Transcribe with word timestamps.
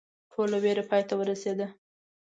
ټوله 0.31 0.57
ویره 0.63 0.83
پای 0.89 1.01
ته 1.07 1.13
ورسېده. 1.17 1.67